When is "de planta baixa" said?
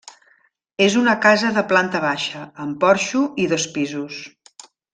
1.57-2.41